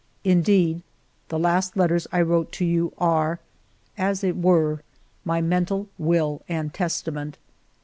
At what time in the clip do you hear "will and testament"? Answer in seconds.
5.99-7.37